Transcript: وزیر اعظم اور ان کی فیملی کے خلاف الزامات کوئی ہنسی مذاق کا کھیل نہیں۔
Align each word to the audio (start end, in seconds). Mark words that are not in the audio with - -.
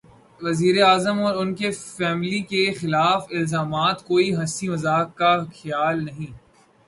وزیر 0.41 0.75
اعظم 0.83 1.17
اور 1.23 1.35
ان 1.35 1.53
کی 1.55 1.69
فیملی 1.71 2.39
کے 2.51 2.63
خلاف 2.73 3.27
الزامات 3.31 3.97
کوئی 4.07 4.27
ہنسی 4.35 4.69
مذاق 4.69 5.15
کا 5.17 5.31
کھیل 5.53 5.97
نہیں۔ 6.05 6.31